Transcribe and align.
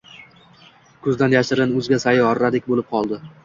–ko‘zdan 1.03 1.37
yashirin 1.37 1.77
«o‘zga 1.83 2.03
sayyora»dek 2.07 2.69
bo‘lib 2.75 2.93
qoldi. 2.99 3.25